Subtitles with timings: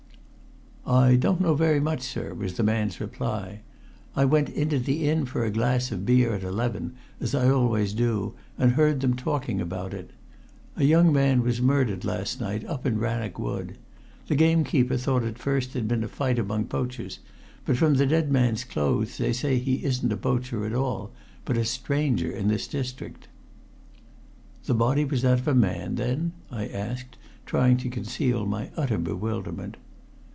[0.83, 3.61] "I don't know very much, sir," was the man's reply.
[4.13, 7.93] "I went into the inn for a glass of beer at eleven, as I always
[7.93, 10.09] do, and heard them talking about it.
[10.75, 13.77] A young man was murdered last night up in Rannoch Wood.
[14.27, 17.19] The gamekeeper thought at first there'd been a fight among poachers,
[17.63, 21.11] but from the dead man's clothes they say he isn't a poacher at all,
[21.45, 23.29] but a stranger in this district."
[24.65, 28.97] "The body was that of a man, then?" I asked, trying to conceal my utter
[28.97, 29.77] bewilderment.